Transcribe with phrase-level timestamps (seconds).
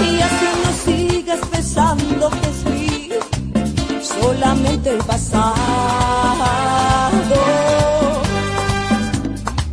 [0.00, 5.54] Y así no sigas pensando que es solamente el pasado.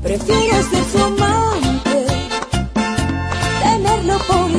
[0.02, 2.06] Prefiero ser su amante,
[3.62, 4.52] tenerlo por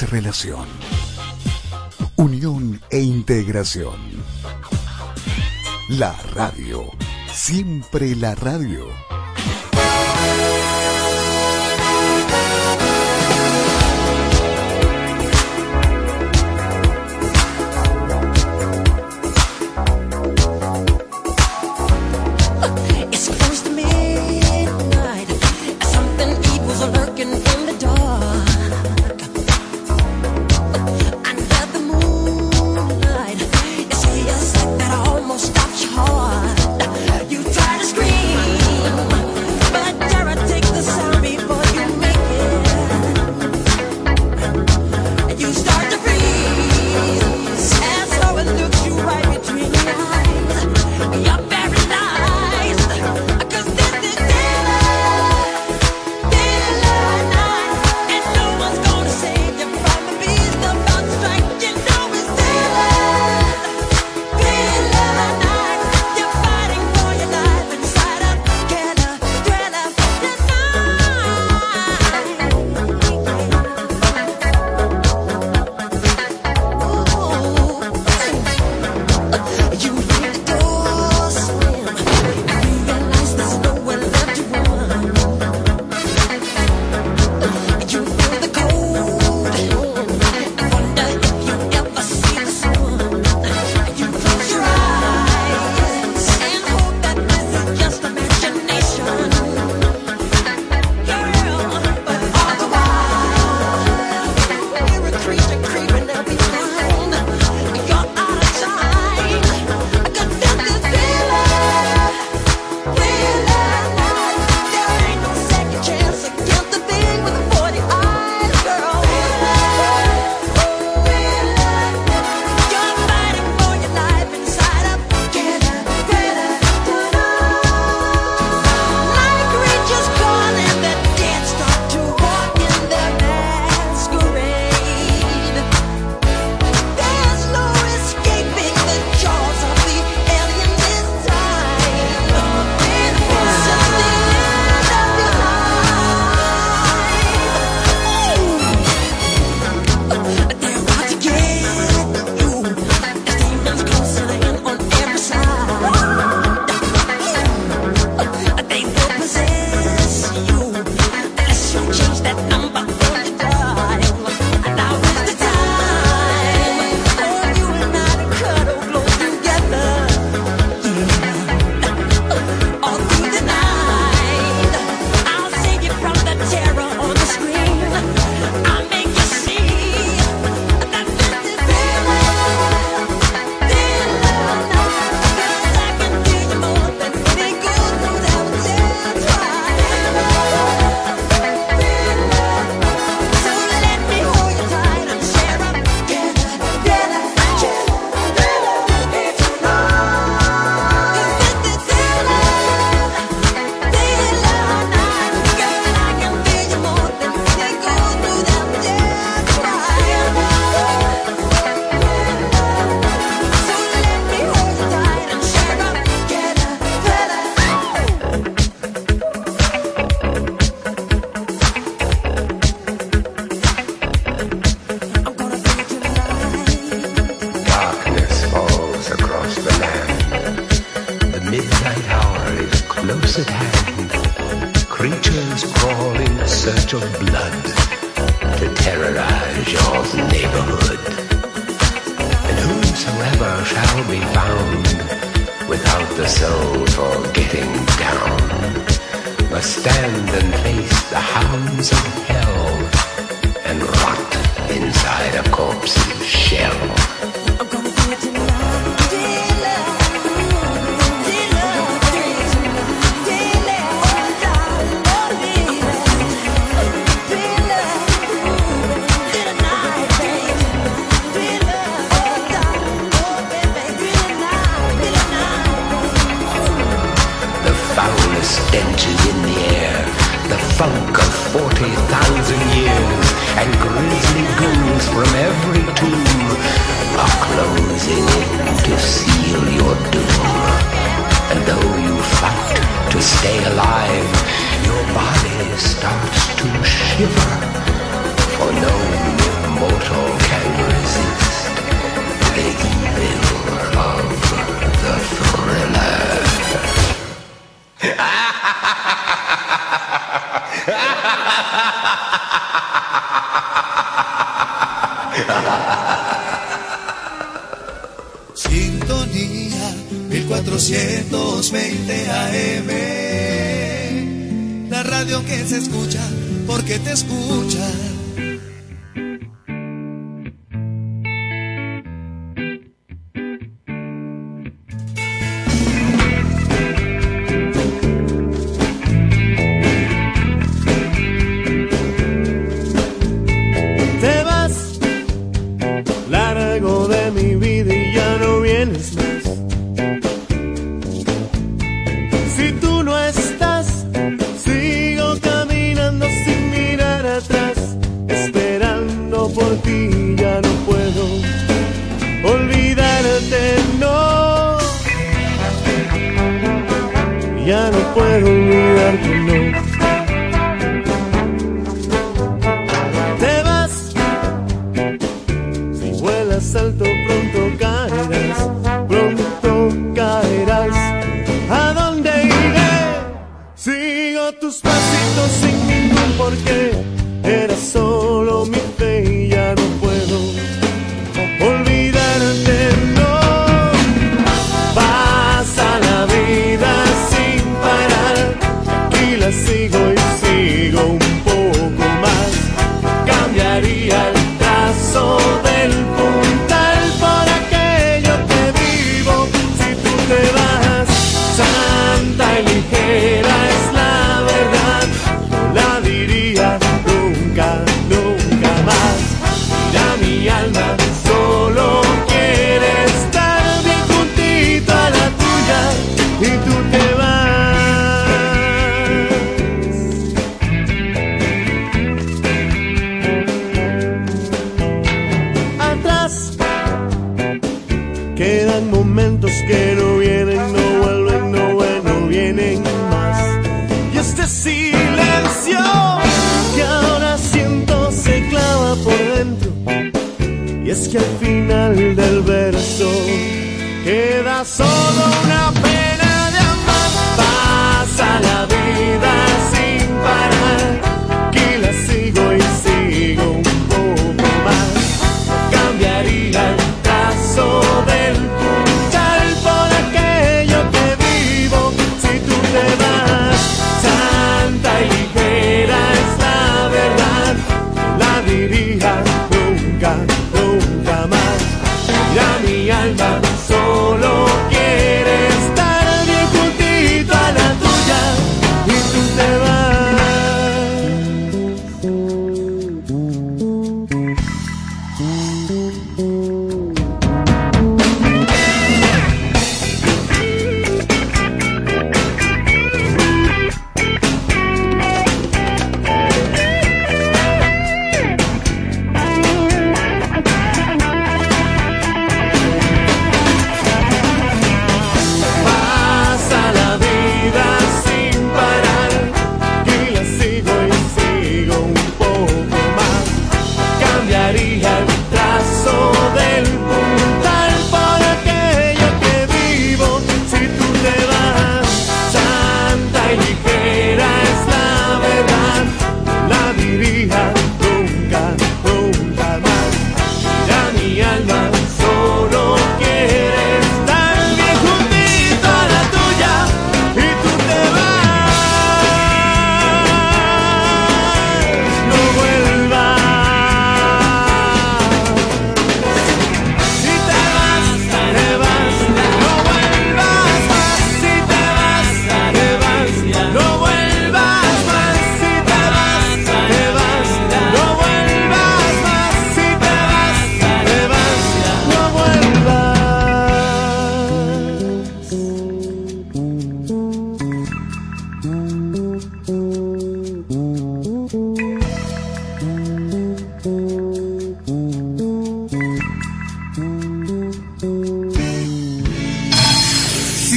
[0.00, 0.66] relación,
[2.16, 4.00] unión e integración.
[5.90, 6.90] La radio,
[7.30, 8.86] siempre la radio.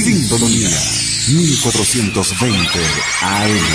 [0.04, 0.70] Sintonía
[1.28, 2.80] 1420
[3.22, 3.66] AM.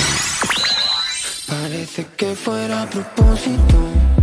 [1.48, 4.21] Parece que fuera a propósito.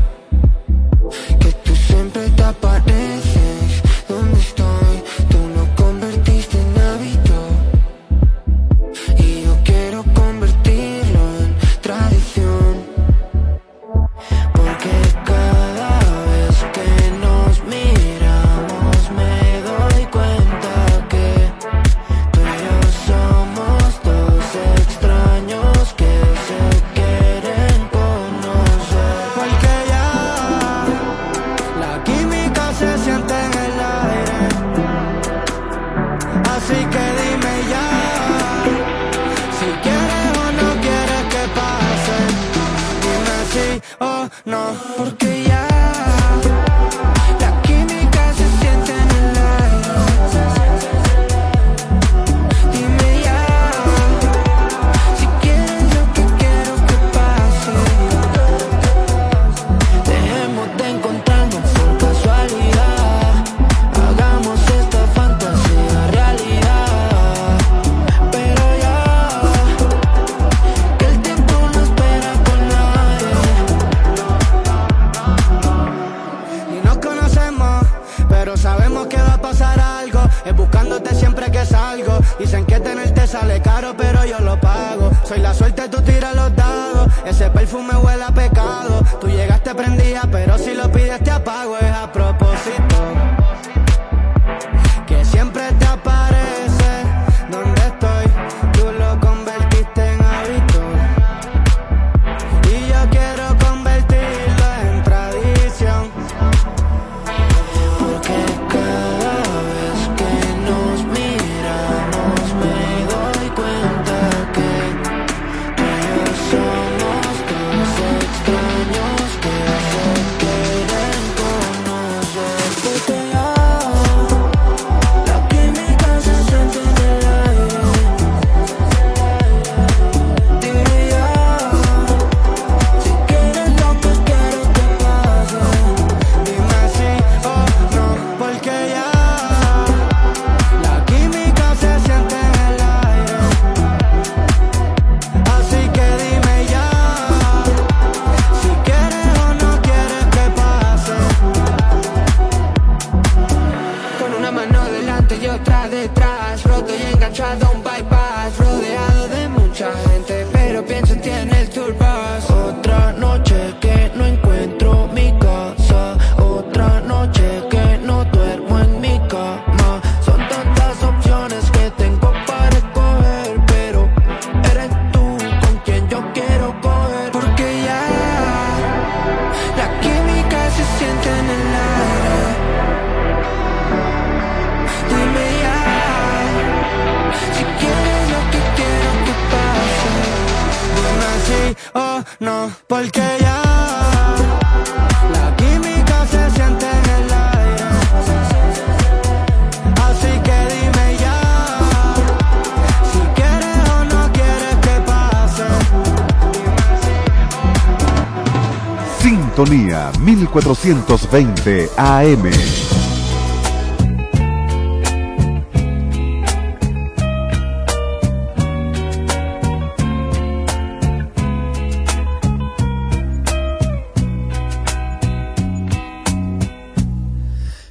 [211.30, 212.42] 620 AM.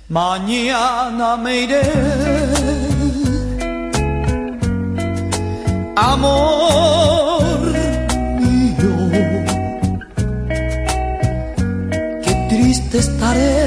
[0.09, 1.81] Mañana me iré.
[5.95, 7.36] Amor
[12.97, 13.66] estaré.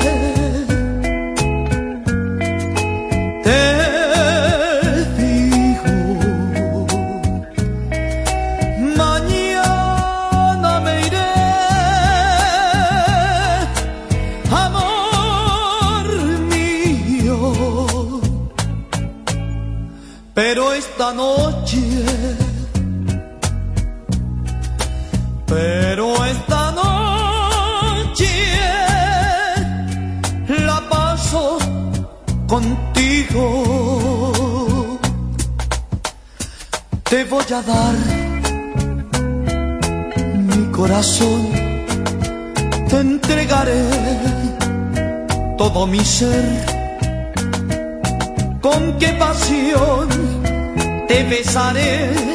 [32.50, 33.38] contigo.
[37.08, 37.94] Te voy a dar
[40.48, 41.40] mi corazón,
[42.88, 43.84] te entregaré
[45.56, 46.44] todo mi ser.
[48.60, 50.08] Con qué pasión
[51.06, 52.29] te besaré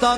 [0.00, 0.16] esta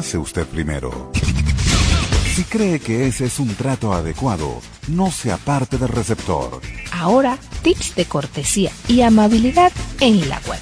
[0.00, 1.12] pase usted primero.
[2.34, 6.62] Si cree que ese es un trato adecuado, no se aparte del receptor.
[6.90, 10.58] Ahora, tips de cortesía y amabilidad en la web.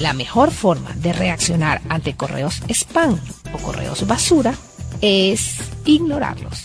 [0.00, 3.20] La mejor forma de reaccionar ante correos spam
[3.52, 4.52] o correos basura
[5.00, 6.64] es ignorarlos.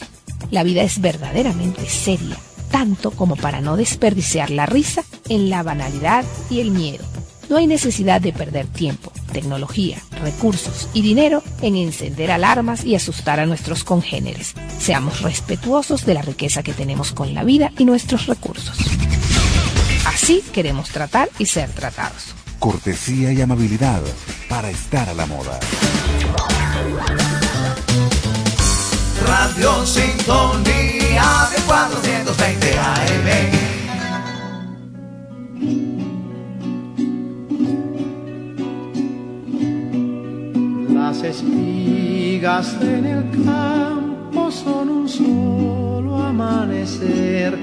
[0.49, 2.37] La vida es verdaderamente seria,
[2.71, 7.05] tanto como para no desperdiciar la risa en la banalidad y el miedo.
[7.47, 13.41] No hay necesidad de perder tiempo, tecnología, recursos y dinero en encender alarmas y asustar
[13.41, 14.53] a nuestros congéneres.
[14.79, 18.77] Seamos respetuosos de la riqueza que tenemos con la vida y nuestros recursos.
[20.05, 22.35] Así queremos tratar y ser tratados.
[22.59, 24.01] Cortesía y amabilidad
[24.47, 25.59] para estar a la moda.
[29.27, 33.62] Radio Sintonía de 420 AM.
[41.13, 47.55] Las espigas en el campo son un solo amanecer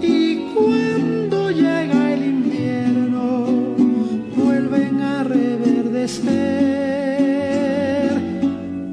[0.00, 3.44] y cuando llega el invierno
[4.34, 6.32] vuelven a reverdecer,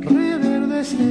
[0.01, 1.07] reverdecer.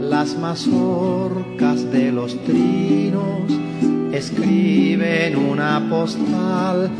[0.00, 3.52] Las mazorcas de los trinos
[4.10, 6.90] escriben una postal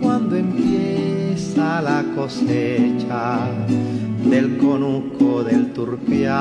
[0.00, 1.21] cuando empieza
[1.56, 3.40] la cosecha
[4.24, 6.32] del conuco del turpial,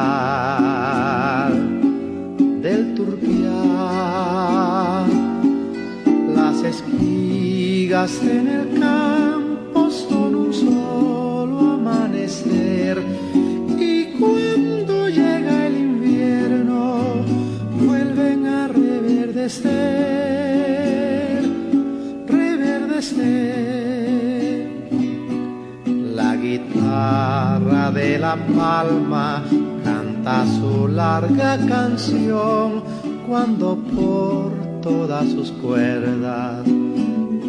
[2.61, 3.41] del turpial.
[6.35, 13.01] Las espigas en el campo son un solo amanecer
[13.79, 17.25] y cuando llega el invierno
[17.79, 19.71] vuelven a reverdecer,
[22.27, 23.80] reverdecer.
[26.91, 29.43] Guitarra de la palma
[29.83, 32.83] canta su larga canción
[33.27, 34.51] cuando por
[34.81, 36.65] todas sus cuerdas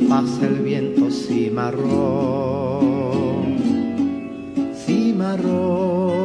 [0.08, 1.88] pasa el viento cimarrón,
[4.86, 6.22] cimarrón.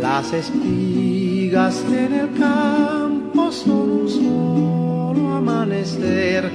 [0.00, 6.50] Las espigas en el campo son un solo amanecer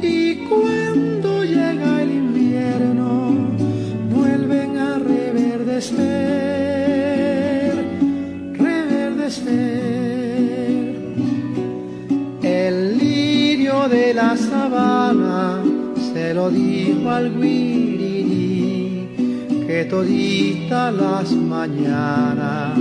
[0.00, 2.01] y cuando llega
[13.88, 15.60] de la sabana
[16.12, 19.08] se lo dijo al guirirí
[19.66, 22.78] que todita las mañanas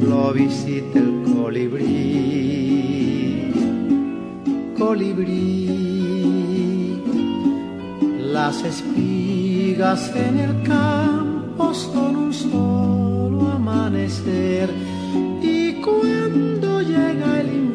[0.00, 3.52] lo visita el colibrí,
[4.78, 5.82] colibrí.
[8.32, 14.70] Las espigas en el campo son un solo amanecer
[15.42, 17.73] y cuando llega el invierno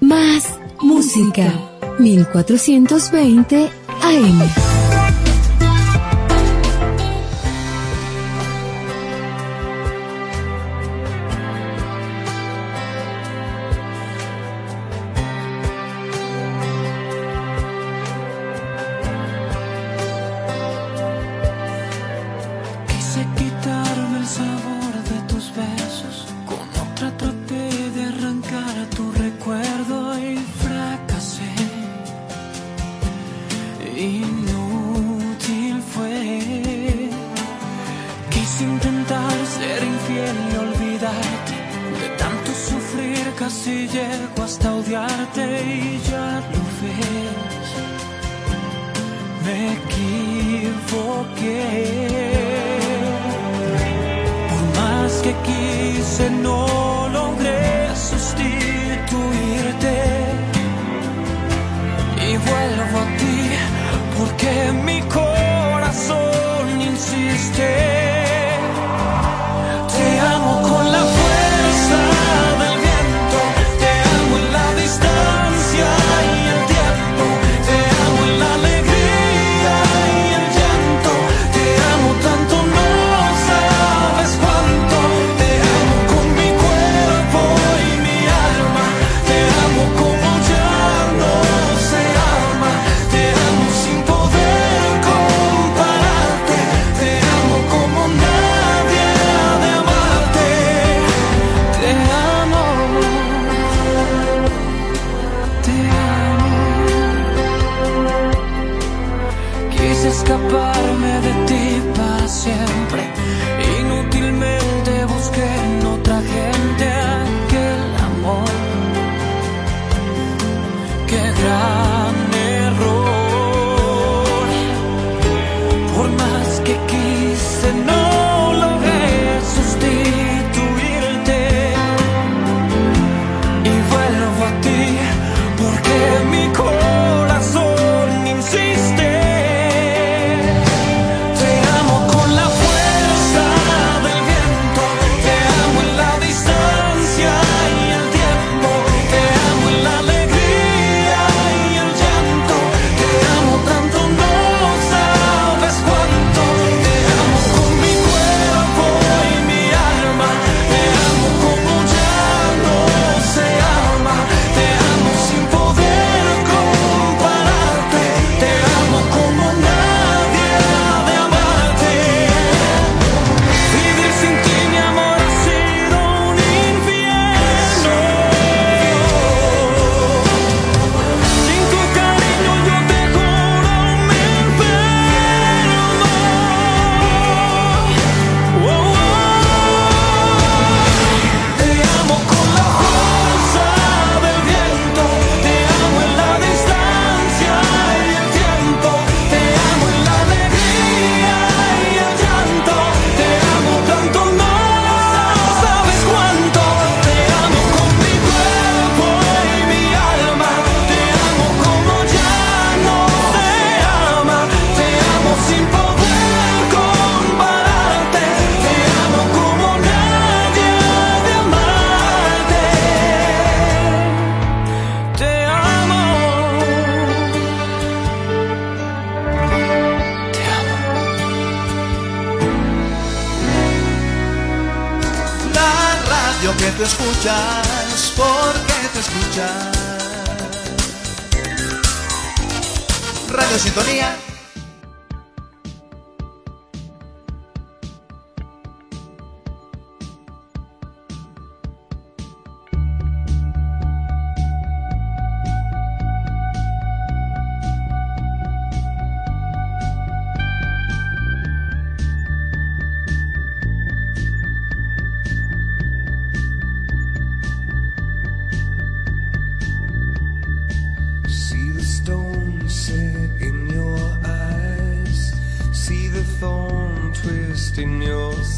[0.00, 1.52] Más música
[1.98, 3.70] 1420
[4.02, 4.59] AM.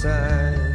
[0.03, 0.72] 在。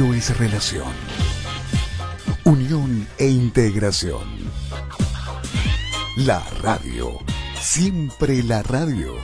[0.00, 0.92] Radio es relación,
[2.44, 4.24] unión e integración.
[6.16, 7.18] La radio,
[7.60, 9.14] siempre la radio.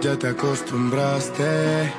[0.00, 1.92] Ya te acostumbraste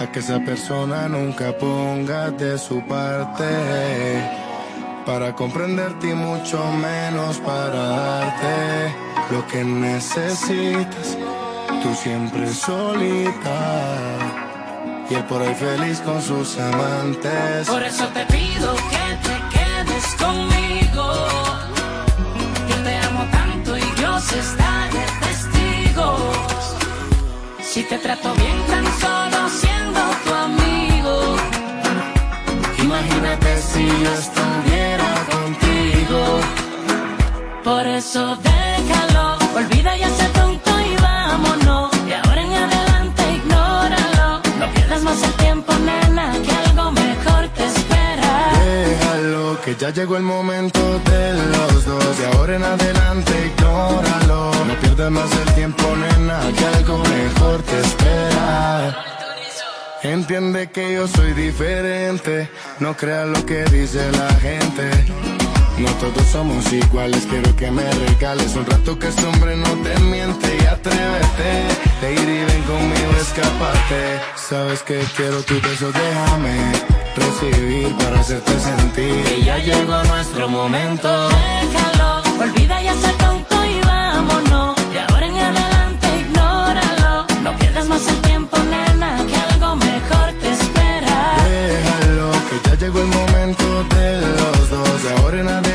[0.00, 4.47] a que esa persona nunca ponga de su parte
[5.08, 8.94] para comprenderte y mucho menos para darte
[9.30, 11.16] lo que necesitas.
[11.82, 13.58] Tú siempre solita
[15.08, 17.66] y él por ahí feliz con sus amantes.
[17.66, 21.14] Por eso te pido que te quedes conmigo.
[22.68, 26.16] Que te amo tanto y Dios está de testigo.
[27.62, 31.36] Si te trato bien tan solo siendo tu amigo.
[32.82, 34.67] Imagínate si yo estuviera.
[37.64, 41.90] Por eso déjalo, olvida ya ese tonto y vámonos.
[42.08, 44.40] Y ahora en adelante ignóralo.
[44.58, 48.52] No pierdas más el tiempo, nena, que algo mejor te espera.
[48.64, 52.18] Déjalo que ya llegó el momento de los dos.
[52.18, 54.52] De ahora en adelante, ignóralo.
[54.64, 59.04] No pierdas más el tiempo, nena, que algo mejor te espera.
[60.02, 65.27] Entiende que yo soy diferente, no creas lo que dice la gente.
[65.78, 69.96] No todos somos iguales, quiero que me regales un rato que este hombre no te
[70.00, 71.68] miente y atrévete.
[72.02, 74.20] Lady, ven conmigo, escapate.
[74.34, 76.72] Sabes que quiero tu beso, déjame
[77.14, 79.22] recibir para hacerte sentir.
[79.24, 81.28] Que ya llegó nuestro momento.
[81.28, 84.76] Déjalo, olvida y hace tonto y vámonos.
[84.92, 87.26] De ahora en adelante, ignóralo.
[87.44, 91.36] No pierdas más el tiempo, nena, que algo mejor te espera.
[91.48, 95.02] Déjalo, que ya llegó el momento de los dos.
[95.02, 95.67] De ahora en adelante,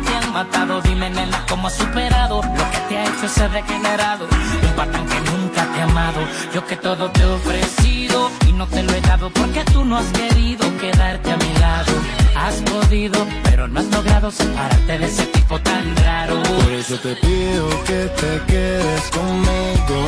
[0.00, 0.80] te han matado.
[0.82, 4.26] Dime, nena, cómo has superado lo que te ha hecho ser degenerado.
[4.26, 6.20] Un patán que nunca te ha amado.
[6.54, 9.96] Yo que todo te he ofrecido y no te lo he dado porque tú no
[9.98, 11.92] has querido quedarte a mi lado.
[12.36, 16.42] Has podido, pero no has logrado separarte de ese tipo tan raro.
[16.42, 19.98] Por eso te pido que te quedes conmigo.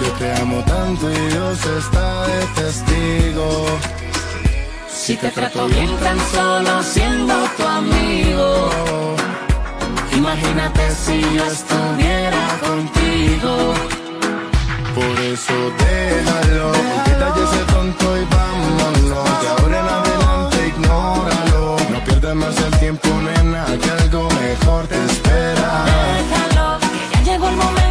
[0.00, 3.66] Yo te amo tanto y Dios está de testigo.
[5.08, 9.16] Si te trato bien tan solo siendo tu amigo.
[10.12, 13.72] Imagínate si yo estuviera contigo.
[14.94, 16.72] Por eso déjalo,
[17.06, 19.40] ya ese tonto y vámonos.
[19.40, 21.76] De ahora en adelante ignóralo.
[21.90, 25.84] No pierdas más el tiempo, nena, que algo mejor te espera.
[26.18, 27.87] Déjalo, que ya llegó el momento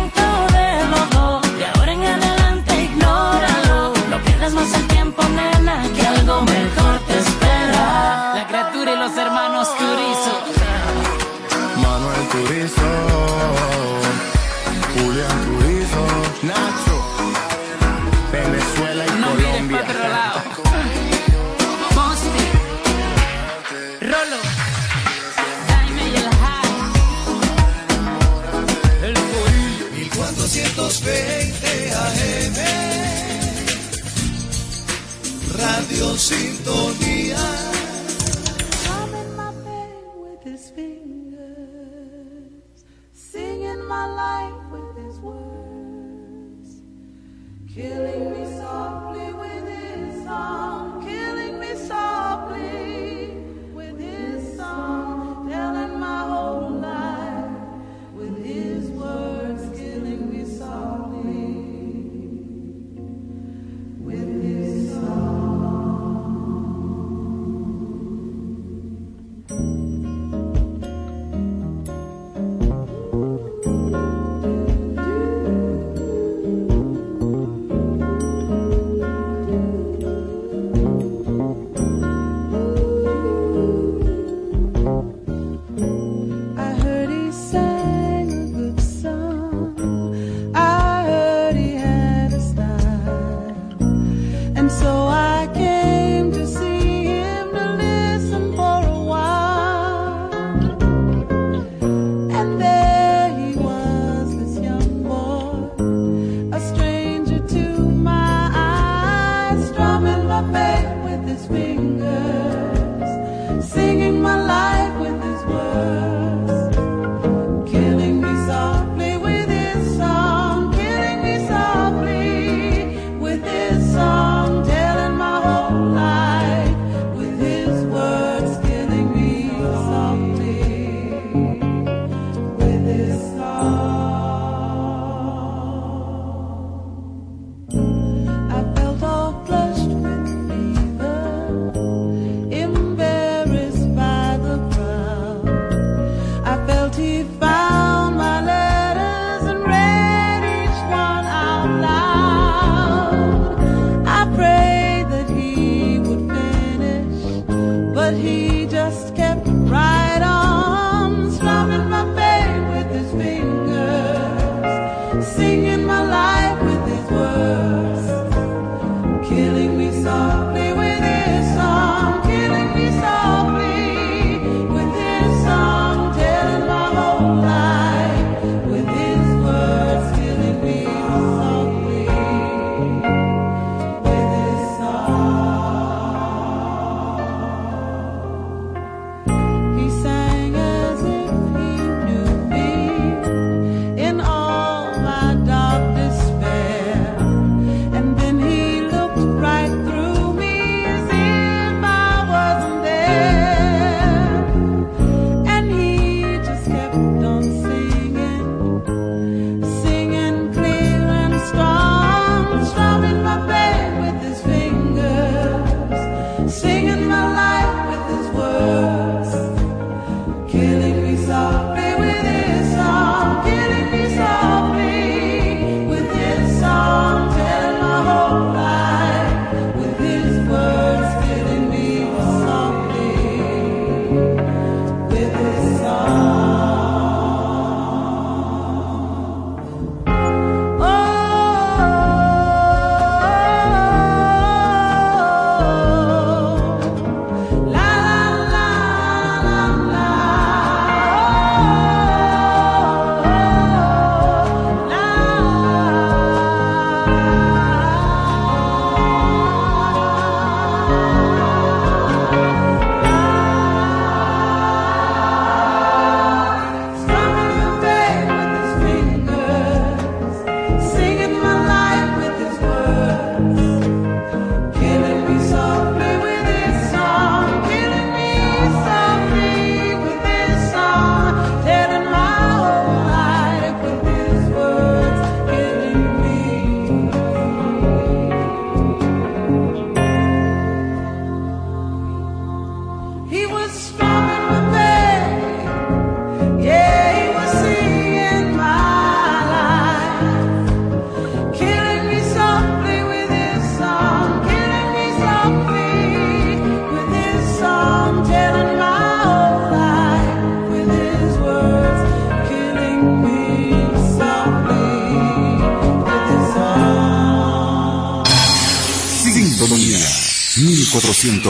[30.58, 32.55] 1420 AM
[35.55, 37.57] Radio Sintonía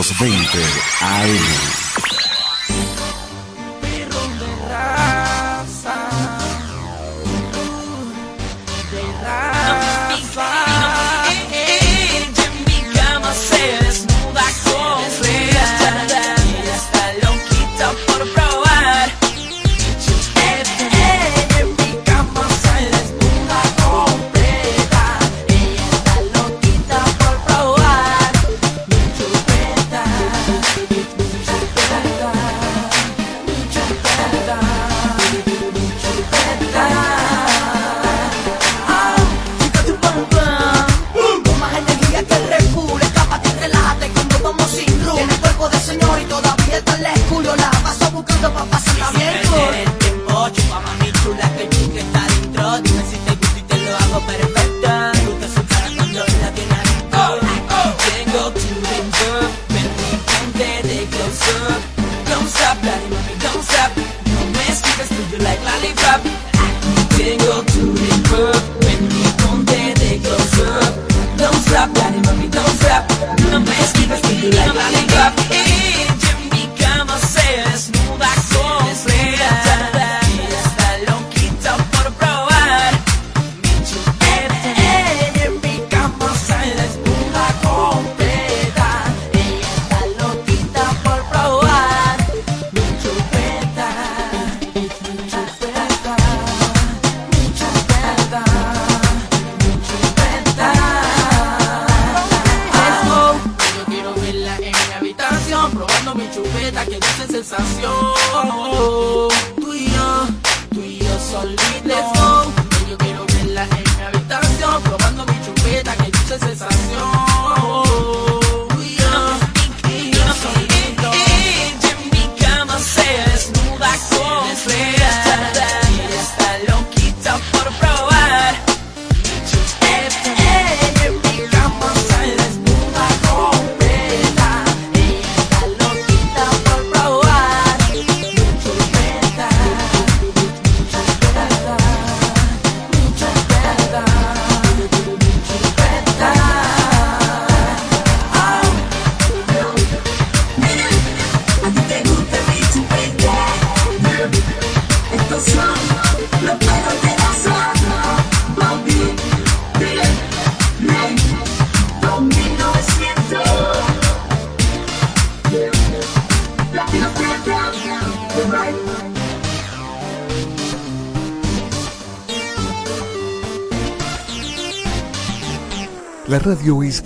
[0.04, 0.46] 520
[1.02, 1.77] AM.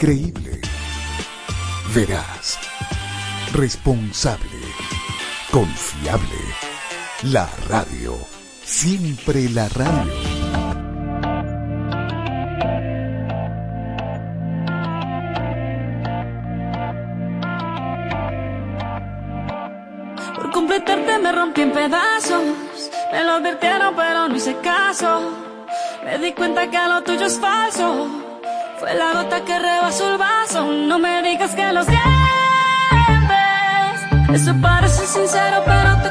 [0.01, 0.59] Creíble.
[1.93, 2.57] Veraz.
[3.53, 4.57] Responsable.
[5.51, 6.41] Confiable.
[7.25, 8.17] La radio.
[8.63, 10.11] Siempre la radio.
[20.35, 22.43] Por completarte me rompí en pedazos.
[23.11, 25.31] Me lo advirtieron pero no hice caso.
[26.03, 28.20] Me di cuenta que lo tuyo es falso.
[28.81, 32.01] Fue la gota que rebasó el vaso, no me digas que lo sientes.
[34.33, 36.10] Eso parece sincero, pero te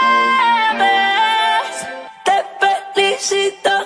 [3.31, 3.80] necesito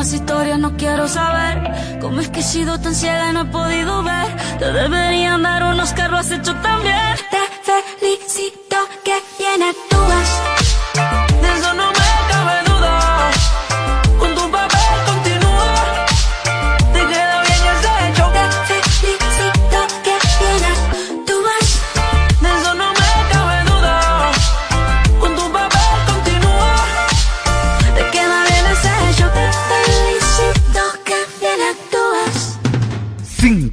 [0.00, 1.98] más historias no quiero saber.
[2.00, 4.34] ¿Cómo es que he sido tan ciega y no he podido ver?
[4.58, 7.16] Te deberían dar unos carros has hecho también.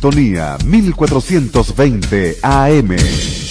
[0.10, 3.47] Sintonía 1420 AM.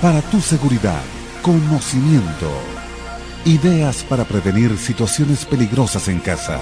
[0.00, 1.02] Para tu seguridad,
[1.42, 2.48] conocimiento.
[3.44, 6.60] Ideas para prevenir situaciones peligrosas en casa.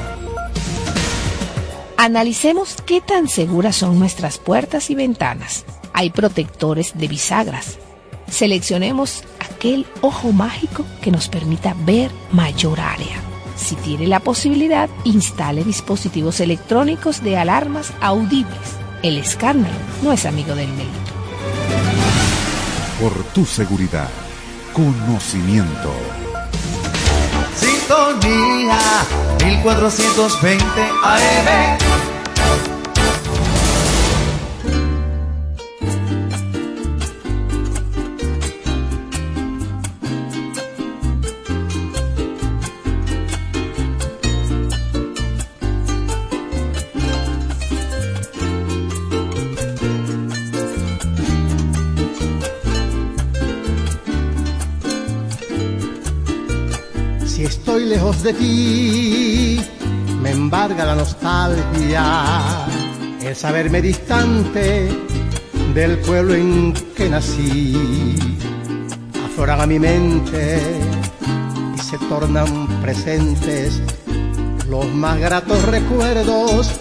[1.98, 5.66] Analicemos qué tan seguras son nuestras puertas y ventanas.
[5.92, 7.78] Hay protectores de bisagras.
[8.30, 13.20] Seleccionemos aquel ojo mágico que nos permita ver mayor área.
[13.54, 18.76] Si tiene la posibilidad, instale dispositivos electrónicos de alarmas audibles.
[19.02, 21.05] El escándalo no es amigo del medio
[23.00, 24.08] por tu seguridad.
[24.72, 25.92] Conocimiento.
[27.54, 28.78] Sintonía
[29.44, 30.64] 1420
[31.02, 32.15] AM
[58.26, 59.60] de ti,
[60.20, 62.66] me embarga la nostalgia,
[63.22, 64.88] el saberme distante
[65.72, 68.18] del pueblo en que nací.
[69.26, 70.60] Afloran a mi mente
[71.76, 73.80] y se tornan presentes
[74.68, 76.72] los más gratos recuerdos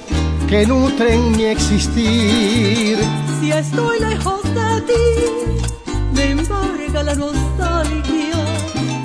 [0.49, 2.97] que nutren mi existir.
[3.39, 8.39] Si estoy lejos de ti, me embarga la nostalgia,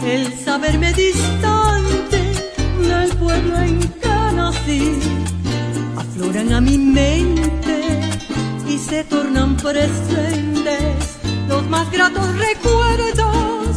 [0.06, 2.19] el saberme distante
[3.20, 4.98] pueblo en que nací.
[5.96, 8.00] Afloran a mi mente
[8.66, 11.18] y se tornan presentes
[11.48, 13.68] los más gratos recuerdos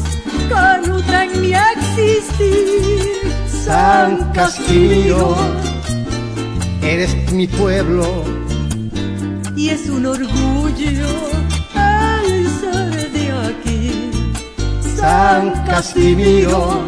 [0.50, 3.34] que nutren mi existir.
[3.66, 5.36] San Castillo,
[6.82, 8.06] eres mi pueblo
[9.56, 11.14] y es un orgullo
[12.26, 14.12] el ser de aquí.
[14.98, 16.82] San Casimiro,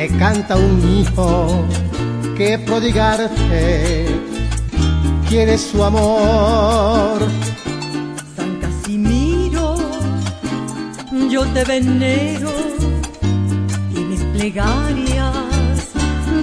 [0.00, 1.62] te canta un hijo
[2.34, 4.06] que prodigarte
[5.28, 7.18] quiere su amor.
[8.34, 9.76] San Casimiro,
[11.28, 12.50] yo te venero
[13.94, 15.34] y mis plegarias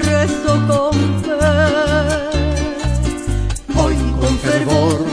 [0.01, 0.93] rezo con
[1.23, 1.37] fe.
[3.75, 5.03] Hoy con fervor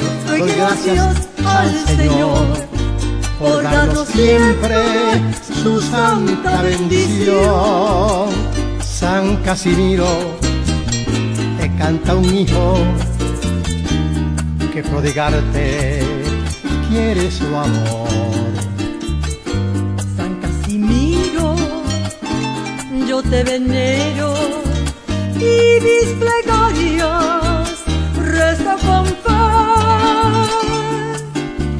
[0.54, 2.46] gracias al Señor
[3.38, 4.76] por darnos siempre
[5.64, 8.28] su santa bendición.
[8.82, 10.06] San Casimiro,
[11.58, 12.76] te canta un hijo
[14.74, 16.00] que prodigarte
[16.90, 18.08] quiere su amor.
[20.16, 21.56] San Casimiro,
[23.08, 24.34] yo te venero
[25.50, 27.68] y mis plegarias
[28.18, 29.44] rezo con fe.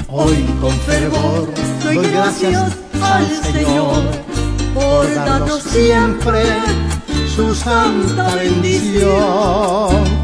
[0.08, 4.02] Hoy con fervor doy gracias al Señor
[4.74, 6.44] por darnos siempre
[7.34, 10.23] su santa bendición.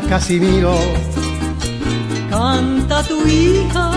[0.00, 0.78] San Casimiro,
[2.30, 3.90] Canta tu hija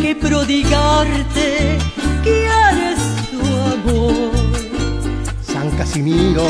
[0.00, 1.78] que prodigarte
[2.24, 2.98] quieres
[3.30, 3.40] tu
[3.74, 4.32] amor.
[5.42, 6.44] San Casimiro,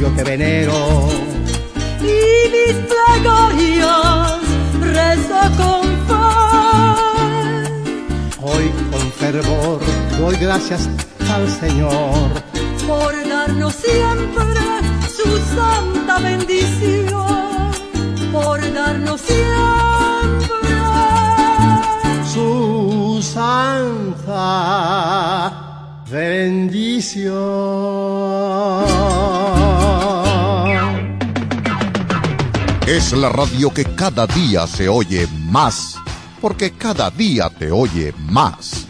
[0.00, 1.08] yo te venero
[2.00, 4.40] y mis plegarias
[4.80, 6.26] rezo con fe.
[8.40, 9.80] Hoy con fervor
[10.18, 10.88] doy gracias
[11.34, 12.30] al Señor
[12.86, 14.63] por darnos siempre
[15.34, 17.72] su santa bendición,
[18.32, 20.48] por darnos siempre
[22.32, 24.42] su santa
[26.08, 27.34] bendición.
[32.86, 35.96] Es la radio que cada día se oye más,
[36.40, 38.86] porque cada día te oye más.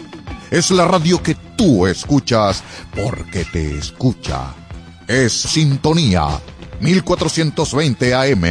[0.50, 2.62] Es la radio que tú escuchas
[2.94, 4.63] porque te escucha.
[5.06, 6.40] Es Sintonía
[6.80, 8.44] 1420 AM.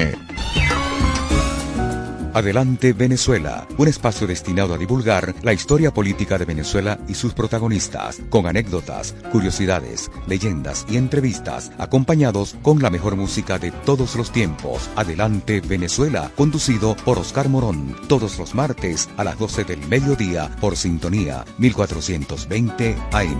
[2.36, 8.22] Adelante Venezuela, un espacio destinado a divulgar la historia política de Venezuela y sus protagonistas,
[8.30, 14.89] con anécdotas, curiosidades, leyendas y entrevistas, acompañados con la mejor música de todos los tiempos.
[14.95, 20.76] Adelante Venezuela, conducido por Oscar Morón, todos los martes a las 12 del mediodía por
[20.76, 23.39] Sintonía 1420 AM.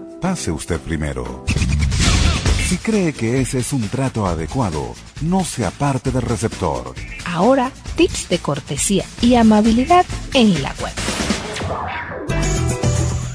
[0.21, 1.43] pase usted primero.
[2.67, 6.93] Si cree que ese es un trato adecuado, no se aparte del receptor.
[7.25, 10.93] Ahora, tips de cortesía y amabilidad en la web.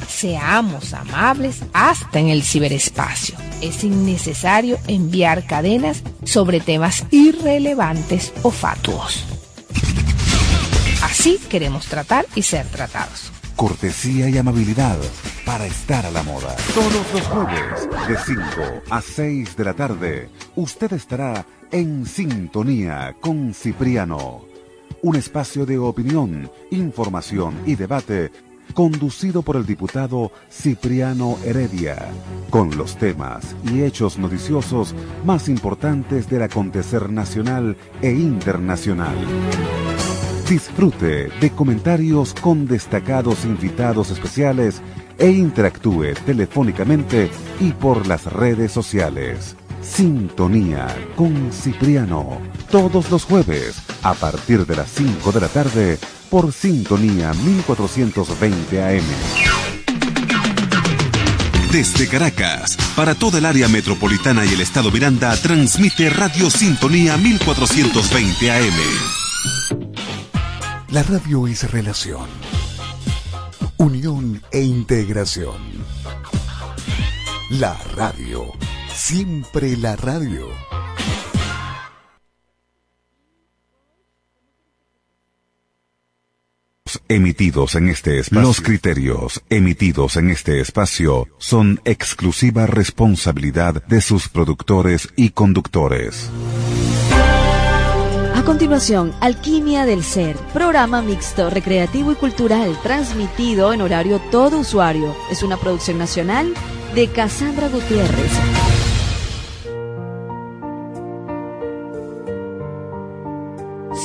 [0.09, 3.37] Seamos amables hasta en el ciberespacio.
[3.61, 9.25] Es innecesario enviar cadenas sobre temas irrelevantes o fatuos.
[11.03, 13.33] Así queremos tratar y ser tratados.
[13.57, 14.99] Cortesía y amabilidad
[15.47, 16.55] para estar a la moda.
[16.75, 18.43] Todos los jueves, de 5
[18.91, 24.43] a 6 de la tarde, usted estará En sintonía con Cipriano.
[25.03, 28.31] Un espacio de opinión, información y debate
[28.75, 32.09] conducido por el diputado Cipriano Heredia,
[32.51, 34.95] con los temas y hechos noticiosos
[35.25, 39.17] más importantes del acontecer nacional e internacional.
[40.49, 44.81] Disfrute de comentarios con destacados invitados especiales
[45.19, 47.29] e interactúe telefónicamente
[47.59, 49.57] y por las redes sociales.
[49.83, 50.87] Sintonía
[51.17, 52.41] con Cipriano,
[52.71, 55.99] todos los jueves a partir de las 5 de la tarde
[56.31, 59.05] por Sintonía 1420 AM.
[61.73, 68.51] Desde Caracas, para toda el área metropolitana y el estado Miranda, transmite Radio Sintonía 1420
[68.53, 69.86] AM.
[70.97, 72.27] La radio es relación,
[73.77, 75.61] unión e integración.
[77.51, 78.47] La radio,
[78.89, 80.49] siempre la radio.
[87.09, 88.41] emitidos en este espacio.
[88.41, 96.31] Los criterios emitidos en este espacio son exclusiva responsabilidad de sus productores y conductores.
[98.47, 105.17] Continuación, Alquimia del Ser, programa mixto, recreativo y cultural, transmitido en horario todo usuario.
[105.33, 106.55] Es una producción nacional
[106.95, 108.31] de Cassandra Gutiérrez.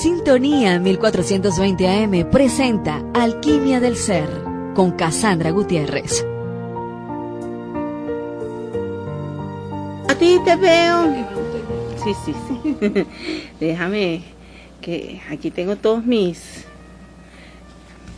[0.02, 4.28] Sintonía 1420 AM presenta Alquimia del Ser
[4.74, 6.26] con Cassandra Gutiérrez.
[10.10, 11.14] A ti te veo.
[12.04, 12.51] Sí, sí, sí.
[13.60, 14.22] Déjame
[14.82, 16.66] que aquí tengo todos mis.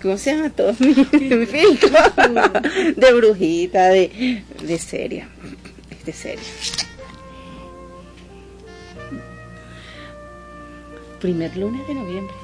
[0.01, 0.49] ¿Cómo se llama?
[0.49, 1.91] Todos mis filtros
[2.95, 5.29] de brujita, de, de seria.
[6.05, 6.43] De seria.
[11.21, 12.35] Primer lunes de noviembre.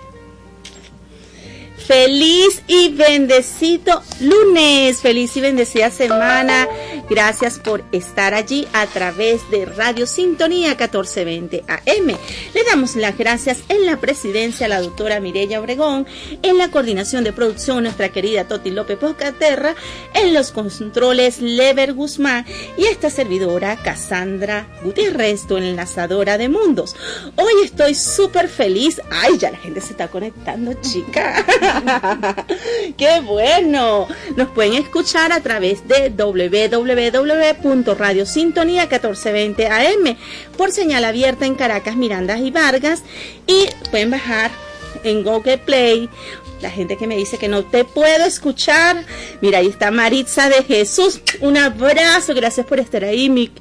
[1.90, 6.68] Feliz y bendecido lunes, feliz y bendecida semana.
[7.10, 12.08] Gracias por estar allí a través de Radio Sintonía 1420 AM.
[12.54, 16.06] Le damos las gracias en la presidencia a la doctora Mireya Obregón,
[16.44, 19.74] en la coordinación de producción nuestra querida Toti López Poscaterra,
[20.14, 22.46] en los controles Lever Guzmán
[22.78, 26.96] y esta servidora Cassandra Gutiérrez, tu enlazadora de mundos.
[27.38, 29.02] Hoy estoy súper feliz.
[29.10, 31.44] Ay, ya la gente se está conectando, chica.
[32.98, 34.08] ¡Qué bueno!
[34.36, 36.12] Nos pueden escuchar a través de
[37.00, 40.18] www.radiosintonía1420 AM
[40.58, 43.04] por señal abierta en Caracas, Miranda y Vargas
[43.48, 44.52] y pueden bajar
[45.04, 46.10] en Google Play
[46.62, 49.04] la gente que me dice que no te puedo escuchar.
[49.42, 51.22] Mira, ahí está Maritza de Jesús.
[51.42, 53.30] Un abrazo, gracias por estar ahí.
[53.30, 53.52] Mi,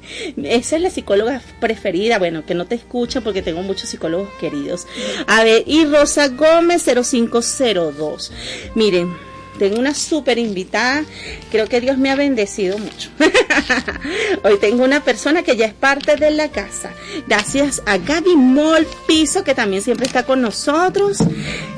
[0.43, 2.19] esa es la psicóloga preferida.
[2.19, 4.87] Bueno, que no te escucha porque tengo muchos psicólogos queridos.
[5.27, 8.31] A ver, y Rosa Gómez 0502.
[8.75, 9.15] Miren,
[9.59, 11.03] tengo una súper invitada.
[11.51, 13.09] Creo que Dios me ha bendecido mucho.
[14.43, 16.91] Hoy tengo una persona que ya es parte de la casa.
[17.27, 21.19] Gracias a Gaby Mol Piso, que también siempre está con nosotros.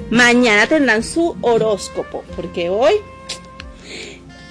[0.09, 2.93] Mañana tendrán su horóscopo, porque hoy,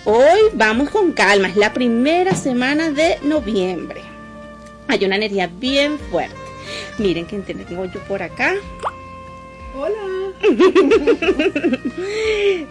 [0.05, 1.49] hoy vamos con calma.
[1.49, 4.03] Es la primera semana de noviembre.
[4.89, 6.37] Hay una energía bien fuerte.
[6.99, 8.55] Miren que tengo yo por acá.
[9.75, 10.33] Hola.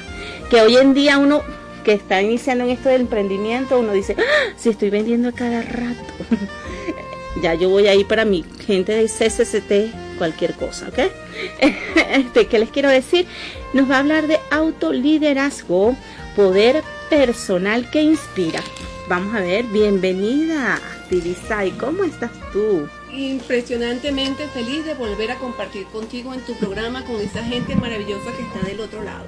[0.49, 1.41] que hoy en día uno
[1.83, 4.53] que está iniciando en esto del emprendimiento, uno dice, ¡Ah!
[4.55, 6.13] si estoy vendiendo a cada rato.
[7.41, 10.99] ya yo voy ahí para mi gente de CCCT, cualquier cosa, ¿ok?
[12.13, 13.25] Este, ¿qué les quiero decir?
[13.73, 15.95] Nos va a hablar de autoliderazgo,
[16.35, 18.61] poder personal que inspira.
[19.07, 22.87] Vamos a ver, bienvenida, Tibisay, ¿cómo estás tú?
[23.11, 28.43] Impresionantemente feliz de volver a compartir contigo en tu programa con esa gente maravillosa que
[28.43, 29.25] está del otro lado.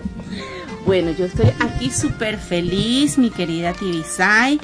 [0.86, 4.60] Bueno, yo estoy aquí súper feliz, mi querida Tibisay,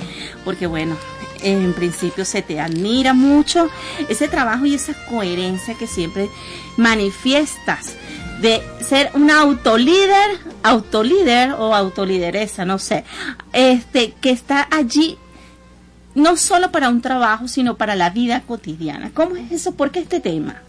[0.46, 0.96] porque bueno,
[1.44, 3.70] en principio se te admira mucho
[4.10, 6.30] ese trabajo y esa coherencia que siempre
[6.78, 7.96] manifiestas
[8.42, 13.04] de ser una autolíder, autolíder o autolideresa, no sé,
[13.54, 15.18] este, que está allí
[16.16, 19.12] no solo para un trabajo, sino para la vida cotidiana.
[19.14, 19.76] ¿Cómo es eso?
[19.76, 20.62] ¿Por qué este tema?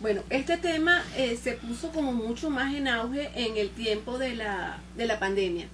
[0.00, 4.34] Bueno, este tema eh, se puso como mucho más en auge en el tiempo de
[4.34, 5.66] la, de la pandemia,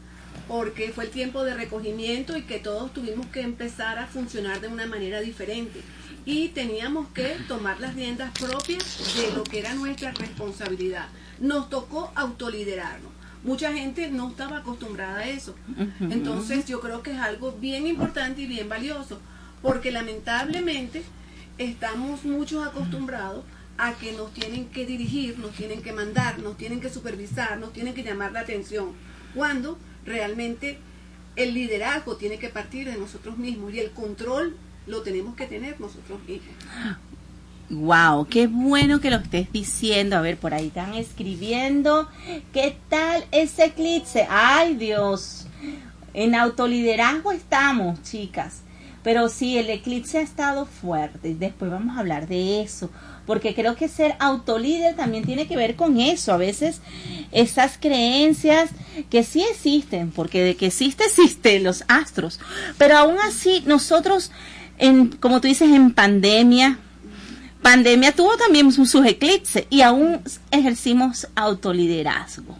[0.49, 4.69] porque fue el tiempo de recogimiento y que todos tuvimos que empezar a funcionar de
[4.69, 5.81] una manera diferente.
[6.25, 11.09] Y teníamos que tomar las riendas propias de lo que era nuestra responsabilidad.
[11.41, 13.13] Nos tocó autoliderarnos.
[13.45, 15.55] Mucha gente no estaba acostumbrada a eso.
[16.01, 19.21] Entonces yo creo que es algo bien importante y bien valioso,
[19.63, 21.05] porque lamentablemente
[21.59, 23.45] estamos muchos acostumbrados
[23.79, 27.73] a que nos tienen que dirigir, nos tienen que mandar, nos tienen que supervisar, nos
[27.73, 28.93] tienen que llamar la atención,
[29.35, 30.79] cuando realmente
[31.37, 35.81] el liderazgo tiene que partir de nosotros mismos y el control lo tenemos que tener
[35.81, 36.55] nosotros mismos.
[37.69, 40.17] Wow, qué bueno que lo estés diciendo.
[40.17, 42.09] A ver, por ahí están escribiendo.
[42.53, 44.27] ¿Qué tal ese eclipse?
[44.31, 45.47] Ay, Dios.
[46.15, 48.63] En autoliderazgo estamos, chicas.
[49.03, 51.35] Pero sí, el eclipse ha estado fuerte.
[51.35, 52.91] Después vamos a hablar de eso.
[53.27, 56.33] Porque creo que ser autolíder también tiene que ver con eso.
[56.33, 56.81] A veces
[57.33, 58.71] esas creencias
[59.11, 62.39] que sí existen, porque de que existe, existe los astros.
[62.79, 64.31] Pero aún así, nosotros,
[64.79, 66.79] en, como tú dices, en pandemia,
[67.63, 70.21] pandemia tuvo también sus sus eclipses y aún
[70.53, 72.57] ejercimos autoliderazgo.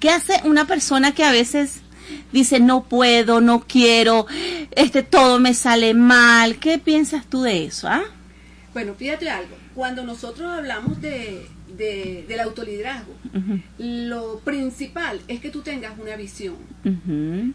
[0.00, 1.80] ¿Qué hace una persona que a veces
[2.32, 4.26] dice no puedo, no quiero,
[4.72, 6.58] este todo me sale mal?
[6.58, 7.88] ¿Qué piensas tú de eso?
[7.88, 8.02] Ah?
[8.72, 11.46] Bueno, fíjate algo, cuando nosotros hablamos de,
[11.76, 13.12] de- del autoliderazgo,
[13.78, 16.54] lo principal es que tú tengas una visión.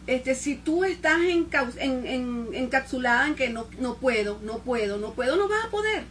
[0.08, 4.98] Este, si tú estás encau- en- en- encapsulada en que no, no puedo, no puedo,
[4.98, 6.04] no puedo, no vas a poder.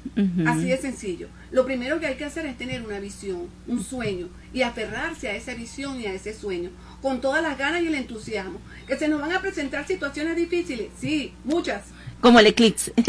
[0.48, 1.28] Así de sencillo.
[1.50, 5.36] Lo primero que hay que hacer es tener una visión, un sueño y aferrarse a
[5.36, 6.70] esa visión y a ese sueño
[7.02, 8.60] con todas las ganas y el entusiasmo.
[8.86, 11.82] Que se nos van a presentar situaciones difíciles, sí, muchas.
[12.20, 12.92] Como el eclipse.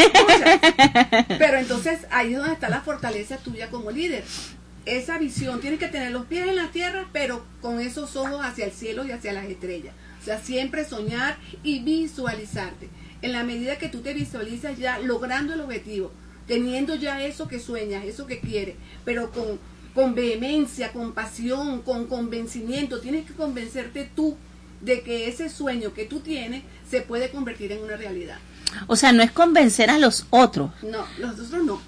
[1.37, 4.23] Pero entonces ahí es donde está la fortaleza tuya como líder.
[4.85, 8.65] Esa visión, tienes que tener los pies en la tierra, pero con esos ojos hacia
[8.65, 9.93] el cielo y hacia las estrellas.
[10.21, 12.89] O sea, siempre soñar y visualizarte.
[13.21, 16.11] En la medida que tú te visualizas ya logrando el objetivo,
[16.47, 19.59] teniendo ya eso que sueñas, eso que quieres, pero con,
[19.93, 24.37] con vehemencia, con pasión, con convencimiento, tienes que convencerte tú
[24.81, 28.39] de que ese sueño que tú tienes se puede convertir en una realidad.
[28.87, 30.71] O sea, no es convencer a los otros.
[30.83, 31.81] No, los otros no.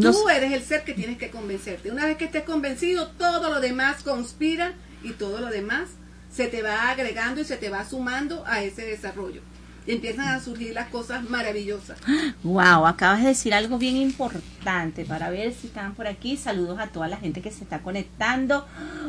[0.00, 1.90] Tú eres el ser que tienes que convencerte.
[1.90, 4.72] Una vez que estés convencido, todo lo demás conspira
[5.02, 5.90] y todo lo demás
[6.32, 9.40] se te va agregando y se te va sumando a ese desarrollo.
[9.86, 11.98] Y empiezan a surgir las cosas maravillosas.
[12.42, 16.38] Wow, acabas de decir algo bien importante para ver si están por aquí.
[16.38, 18.66] Saludos a toda la gente que se está conectando.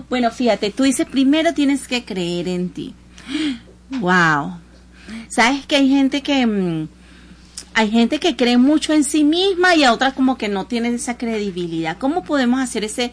[0.09, 2.93] Bueno, fíjate, tú dices primero tienes que creer en ti.
[3.89, 4.59] Wow.
[5.30, 6.88] Sabes que hay gente que mm,
[7.78, 10.95] hay gente que cree mucho en sí misma y a otras como que no tienen
[10.95, 11.97] esa credibilidad.
[11.97, 13.11] ¿Cómo podemos hacer ese?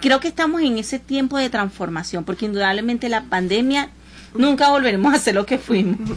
[0.00, 3.90] Creo que estamos en ese tiempo de transformación porque indudablemente la pandemia
[4.34, 5.98] nunca volveremos a ser lo que fuimos.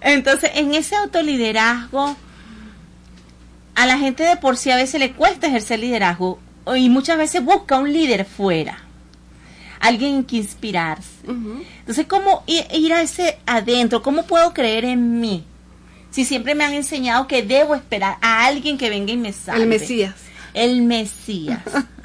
[0.00, 2.16] Entonces, en ese autoliderazgo,
[3.74, 6.38] a la gente de por sí a veces le cuesta ejercer liderazgo
[6.76, 8.78] y muchas veces busca un líder fuera,
[9.80, 11.08] alguien en que inspirarse.
[11.26, 14.02] Entonces, ¿cómo ir a ese adentro?
[14.02, 15.44] ¿Cómo puedo creer en mí?
[16.10, 19.62] Si siempre me han enseñado que debo esperar a alguien que venga y me salve.
[19.62, 20.14] El Mesías.
[20.54, 21.60] El Mesías.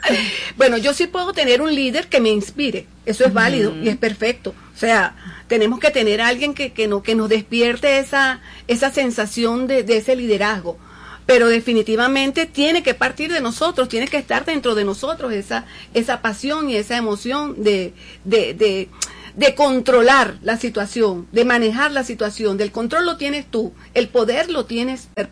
[0.57, 2.87] Bueno, yo sí puedo tener un líder que me inspire.
[3.05, 4.53] Eso es válido y es perfecto.
[4.75, 5.15] O sea,
[5.47, 9.83] tenemos que tener a alguien que, que, no, que nos despierte esa, esa sensación de,
[9.83, 10.77] de ese liderazgo.
[11.25, 16.21] Pero definitivamente tiene que partir de nosotros, tiene que estar dentro de nosotros esa, esa
[16.21, 17.93] pasión y esa emoción de,
[18.25, 18.89] de, de,
[19.35, 22.57] de controlar la situación, de manejar la situación.
[22.57, 25.07] Del control lo tienes tú, el poder lo tienes